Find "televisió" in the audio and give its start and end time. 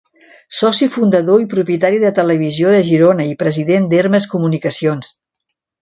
2.21-2.73